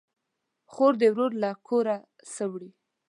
[0.71, 1.97] خور ده ورور له کوره
[2.33, 2.71] سه وړي